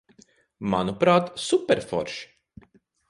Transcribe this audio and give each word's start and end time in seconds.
Manuprāt, 0.75 1.29
superforši. 1.43 2.19